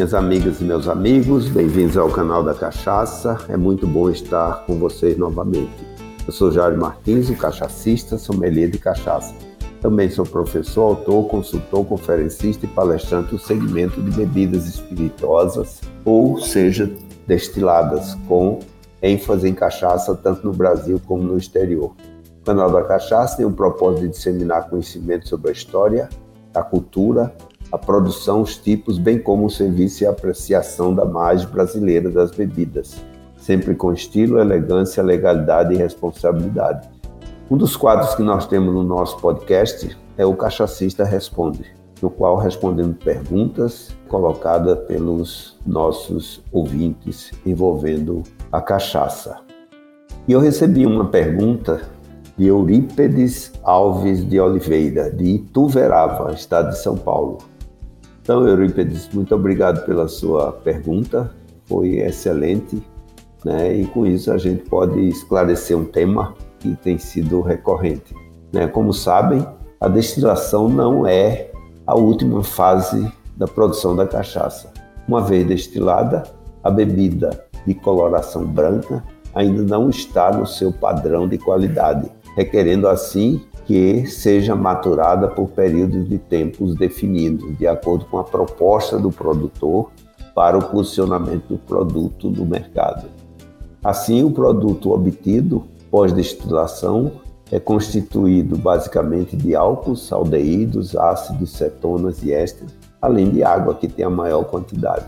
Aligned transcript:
Minhas 0.00 0.14
amigas 0.14 0.62
e 0.62 0.64
meus 0.64 0.88
amigos, 0.88 1.46
bem-vindos 1.50 1.94
ao 1.94 2.08
canal 2.08 2.42
da 2.42 2.54
Cachaça. 2.54 3.36
É 3.50 3.56
muito 3.58 3.86
bom 3.86 4.08
estar 4.08 4.64
com 4.64 4.78
vocês 4.78 5.18
novamente. 5.18 5.70
Eu 6.26 6.32
sou 6.32 6.50
Jair 6.50 6.74
Martins, 6.74 7.28
o 7.28 7.36
cachacista, 7.36 8.16
sommelier 8.16 8.70
de 8.70 8.78
cachaça. 8.78 9.34
Também 9.78 10.08
sou 10.08 10.24
professor, 10.24 10.96
autor, 10.96 11.28
consultor, 11.28 11.84
conferencista 11.84 12.64
e 12.64 12.68
palestrante 12.70 13.32
do 13.32 13.38
segmento 13.38 14.00
de 14.00 14.10
bebidas 14.10 14.66
espirituosas, 14.66 15.82
ou 16.02 16.40
seja, 16.40 16.90
destiladas, 17.26 18.14
com 18.26 18.58
ênfase 19.02 19.50
em 19.50 19.54
cachaça 19.54 20.14
tanto 20.14 20.46
no 20.46 20.54
Brasil 20.54 20.98
como 21.04 21.24
no 21.24 21.36
exterior. 21.36 21.94
O 22.40 22.44
canal 22.46 22.72
da 22.72 22.82
Cachaça 22.84 23.36
tem 23.36 23.44
o 23.44 23.52
propósito 23.52 24.04
de 24.04 24.08
disseminar 24.08 24.70
conhecimento 24.70 25.28
sobre 25.28 25.50
a 25.50 25.52
história, 25.52 26.08
a 26.54 26.62
cultura, 26.62 27.34
a 27.72 27.78
produção, 27.78 28.42
os 28.42 28.56
tipos, 28.56 28.98
bem 28.98 29.18
como 29.18 29.46
o 29.46 29.50
serviço 29.50 30.02
e 30.02 30.06
a 30.06 30.10
apreciação 30.10 30.94
da 30.94 31.04
margem 31.04 31.48
brasileira 31.48 32.10
das 32.10 32.30
bebidas, 32.30 33.04
sempre 33.36 33.74
com 33.74 33.92
estilo, 33.92 34.38
elegância, 34.38 35.02
legalidade 35.02 35.74
e 35.74 35.76
responsabilidade. 35.76 36.88
Um 37.50 37.56
dos 37.56 37.76
quadros 37.76 38.14
que 38.14 38.22
nós 38.22 38.46
temos 38.46 38.72
no 38.72 38.82
nosso 38.82 39.18
podcast 39.18 39.96
é 40.16 40.26
o 40.26 40.36
Cachacista 40.36 41.04
Responde, 41.04 41.64
no 42.02 42.10
qual 42.10 42.36
respondemos 42.36 42.96
perguntas 43.02 43.94
colocadas 44.08 44.78
pelos 44.86 45.58
nossos 45.66 46.42
ouvintes 46.52 47.32
envolvendo 47.44 48.22
a 48.52 48.60
cachaça. 48.60 49.38
E 50.28 50.32
eu 50.32 50.40
recebi 50.40 50.86
uma 50.86 51.06
pergunta 51.06 51.80
de 52.36 52.46
Eurípedes 52.46 53.52
Alves 53.62 54.26
de 54.28 54.40
Oliveira, 54.40 55.10
de 55.10 55.36
Ituverava, 55.36 56.32
estado 56.32 56.70
de 56.70 56.78
São 56.78 56.96
Paulo. 56.96 57.38
Então, 58.30 58.46
Eurípedes, 58.46 59.08
muito 59.12 59.34
obrigado 59.34 59.84
pela 59.84 60.06
sua 60.06 60.52
pergunta, 60.52 61.34
foi 61.64 61.98
excelente, 61.98 62.80
né? 63.44 63.74
e 63.74 63.84
com 63.86 64.06
isso 64.06 64.30
a 64.30 64.38
gente 64.38 64.62
pode 64.70 65.00
esclarecer 65.08 65.76
um 65.76 65.84
tema 65.84 66.36
que 66.60 66.76
tem 66.76 66.96
sido 66.96 67.40
recorrente. 67.40 68.14
Né? 68.52 68.68
Como 68.68 68.92
sabem, 68.92 69.44
a 69.80 69.88
destilação 69.88 70.68
não 70.68 71.04
é 71.04 71.50
a 71.84 71.96
última 71.96 72.44
fase 72.44 73.12
da 73.36 73.48
produção 73.48 73.96
da 73.96 74.06
cachaça. 74.06 74.72
Uma 75.08 75.20
vez 75.20 75.44
destilada, 75.44 76.22
a 76.62 76.70
bebida 76.70 77.30
de 77.66 77.74
coloração 77.74 78.46
branca 78.46 79.02
ainda 79.34 79.64
não 79.64 79.90
está 79.90 80.30
no 80.30 80.46
seu 80.46 80.70
padrão 80.72 81.26
de 81.26 81.36
qualidade, 81.36 82.08
requerendo 82.36 82.86
assim 82.86 83.42
que 83.70 84.04
seja 84.04 84.56
maturada 84.56 85.28
por 85.28 85.50
períodos 85.50 86.08
de 86.08 86.18
tempos 86.18 86.74
definidos, 86.74 87.56
de 87.56 87.68
acordo 87.68 88.04
com 88.06 88.18
a 88.18 88.24
proposta 88.24 88.98
do 88.98 89.12
produtor 89.12 89.92
para 90.34 90.58
o 90.58 90.62
posicionamento 90.70 91.50
do 91.50 91.56
produto 91.56 92.28
no 92.28 92.44
mercado. 92.44 93.06
Assim, 93.80 94.24
o 94.24 94.32
produto 94.32 94.90
obtido 94.90 95.62
pós-destilação 95.88 97.12
é 97.52 97.60
constituído 97.60 98.58
basicamente 98.58 99.36
de 99.36 99.54
álcools, 99.54 100.12
aldeídos, 100.12 100.96
ácidos, 100.96 101.52
cetonas 101.52 102.24
e 102.24 102.32
ésteres, 102.32 102.74
além 103.00 103.30
de 103.30 103.44
água, 103.44 103.76
que 103.76 103.86
tem 103.86 104.04
a 104.04 104.10
maior 104.10 104.42
quantidade. 104.46 105.06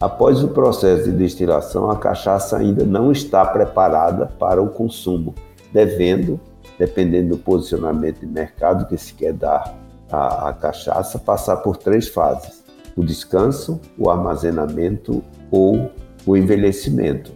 Após 0.00 0.42
o 0.42 0.48
processo 0.48 1.04
de 1.04 1.12
destilação, 1.12 1.88
a 1.88 1.96
cachaça 1.96 2.56
ainda 2.56 2.84
não 2.84 3.12
está 3.12 3.44
preparada 3.44 4.26
para 4.36 4.60
o 4.60 4.68
consumo, 4.68 5.32
devendo 5.72 6.40
dependendo 6.78 7.36
do 7.36 7.38
posicionamento 7.38 8.20
de 8.20 8.26
mercado 8.26 8.86
que 8.86 8.96
se 8.96 9.14
quer 9.14 9.32
dar 9.32 9.74
à, 10.10 10.48
à 10.48 10.52
cachaça, 10.52 11.18
passar 11.18 11.58
por 11.58 11.76
três 11.76 12.08
fases: 12.08 12.64
o 12.96 13.04
descanso, 13.04 13.80
o 13.98 14.10
armazenamento 14.10 15.22
ou 15.50 15.90
o 16.26 16.36
envelhecimento. 16.36 17.32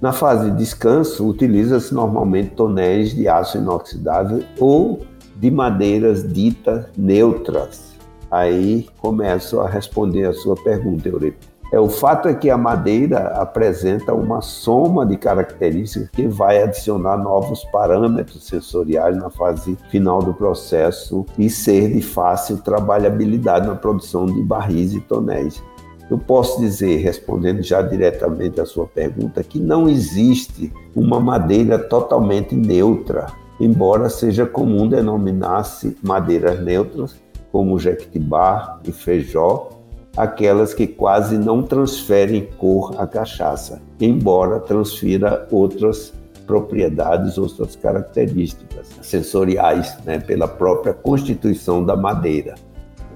Na 0.00 0.12
fase 0.12 0.50
de 0.50 0.58
descanso, 0.58 1.26
utiliza-se 1.26 1.94
normalmente 1.94 2.50
tonéis 2.50 3.14
de 3.14 3.28
aço 3.28 3.56
inoxidável 3.56 4.42
ou 4.58 5.00
de 5.36 5.50
madeiras 5.50 6.26
ditas 6.32 6.86
neutras. 6.96 7.94
Aí 8.30 8.86
começo 8.98 9.60
a 9.60 9.68
responder 9.68 10.24
a 10.24 10.32
sua 10.32 10.54
pergunta, 10.56 11.08
Euripides. 11.08 11.55
É, 11.72 11.80
o 11.80 11.88
fato 11.88 12.28
é 12.28 12.34
que 12.34 12.48
a 12.48 12.56
madeira 12.56 13.28
apresenta 13.40 14.14
uma 14.14 14.40
soma 14.40 15.04
de 15.04 15.16
características 15.16 16.08
que 16.10 16.28
vai 16.28 16.62
adicionar 16.62 17.16
novos 17.16 17.64
parâmetros 17.64 18.46
sensoriais 18.46 19.16
na 19.16 19.30
fase 19.30 19.76
final 19.90 20.22
do 20.22 20.32
processo 20.32 21.26
e 21.36 21.50
ser 21.50 21.92
de 21.92 22.00
fácil 22.00 22.58
trabalhabilidade 22.58 23.66
na 23.66 23.74
produção 23.74 24.26
de 24.26 24.40
barris 24.42 24.92
e 24.92 25.00
tonéis. 25.00 25.60
Eu 26.08 26.18
posso 26.18 26.60
dizer, 26.60 26.98
respondendo 26.98 27.62
já 27.62 27.82
diretamente 27.82 28.60
à 28.60 28.64
sua 28.64 28.86
pergunta, 28.86 29.42
que 29.42 29.58
não 29.58 29.88
existe 29.88 30.72
uma 30.94 31.18
madeira 31.18 31.80
totalmente 31.80 32.54
neutra, 32.54 33.26
embora 33.58 34.08
seja 34.08 34.46
comum 34.46 34.88
denominar-se 34.88 35.96
madeiras 36.00 36.62
neutras, 36.62 37.16
como 37.50 37.76
jequitibá 37.76 38.78
e 38.84 38.92
feijó, 38.92 39.70
aquelas 40.16 40.72
que 40.72 40.86
quase 40.86 41.36
não 41.36 41.62
transferem 41.62 42.48
cor 42.56 42.94
à 42.98 43.06
cachaça, 43.06 43.82
embora 44.00 44.60
transfira 44.60 45.46
outras 45.50 46.12
propriedades, 46.46 47.36
outras 47.36 47.76
características 47.76 48.88
sensoriais, 49.02 49.96
né, 50.04 50.18
pela 50.18 50.46
própria 50.46 50.94
constituição 50.94 51.84
da 51.84 51.96
madeira. 51.96 52.54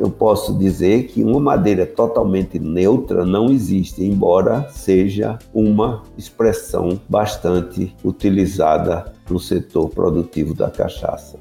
Eu 0.01 0.11
posso 0.11 0.57
dizer 0.59 1.09
que 1.09 1.23
uma 1.23 1.39
madeira 1.39 1.85
totalmente 1.85 2.59
neutra 2.59 3.25
não 3.25 3.51
existe, 3.51 4.03
embora 4.03 4.67
seja 4.71 5.39
uma 5.53 6.03
expressão 6.17 6.99
bastante 7.07 7.95
utilizada 8.03 9.13
no 9.29 9.39
setor 9.39 9.91
produtivo 9.91 10.55
da 10.55 10.71
cachaça. 10.71 11.39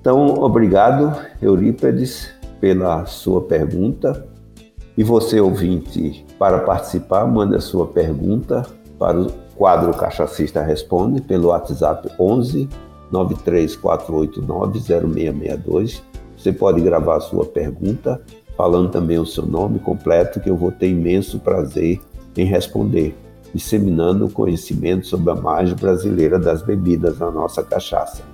Então, 0.00 0.34
obrigado, 0.42 1.16
Eurípedes, 1.40 2.28
pela 2.60 3.06
sua 3.06 3.40
pergunta. 3.42 4.26
E 4.96 5.02
você, 5.02 5.40
ouvinte, 5.40 6.24
para 6.38 6.58
participar, 6.58 7.26
mande 7.26 7.56
a 7.56 7.60
sua 7.60 7.86
pergunta 7.86 8.66
para 8.98 9.20
o 9.20 9.32
quadro 9.56 9.92
Cachacista 9.94 10.62
Responde 10.62 11.22
pelo 11.22 11.48
WhatsApp 11.48 12.08
11 12.18 12.68
93489 13.10 14.80
0662. 14.80 16.02
Você 16.36 16.52
pode 16.52 16.80
gravar 16.80 17.20
sua 17.20 17.44
pergunta, 17.46 18.20
falando 18.56 18.90
também 18.90 19.18
o 19.18 19.26
seu 19.26 19.46
nome 19.46 19.78
completo, 19.78 20.40
que 20.40 20.50
eu 20.50 20.56
vou 20.56 20.72
ter 20.72 20.88
imenso 20.88 21.38
prazer 21.38 22.00
em 22.36 22.44
responder, 22.44 23.14
disseminando 23.54 24.28
conhecimento 24.28 25.06
sobre 25.06 25.30
a 25.30 25.34
margem 25.34 25.76
brasileira 25.76 26.38
das 26.38 26.62
bebidas 26.62 27.18
na 27.18 27.30
nossa 27.30 27.62
cachaça. 27.62 28.31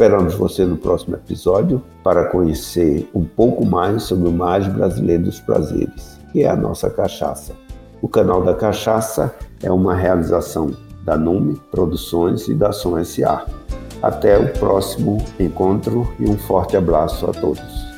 Esperamos 0.00 0.32
você 0.32 0.64
no 0.64 0.78
próximo 0.78 1.14
episódio 1.14 1.82
para 2.02 2.24
conhecer 2.24 3.06
um 3.14 3.22
pouco 3.22 3.66
mais 3.66 4.04
sobre 4.04 4.30
o 4.30 4.32
mais 4.32 4.66
brasileiro 4.66 5.24
dos 5.24 5.40
prazeres, 5.40 6.18
que 6.32 6.42
é 6.42 6.48
a 6.48 6.56
nossa 6.56 6.88
cachaça. 6.88 7.52
O 8.00 8.08
canal 8.08 8.42
da 8.42 8.54
Cachaça 8.54 9.34
é 9.62 9.70
uma 9.70 9.94
realização 9.94 10.74
da 11.04 11.18
Nume 11.18 11.60
Produções 11.70 12.48
e 12.48 12.54
da 12.54 12.72
Som 12.72 13.04
SA. 13.04 13.44
Até 14.02 14.38
o 14.38 14.50
próximo 14.54 15.18
encontro 15.38 16.10
e 16.18 16.24
um 16.26 16.38
forte 16.38 16.78
abraço 16.78 17.28
a 17.28 17.32
todos. 17.34 17.89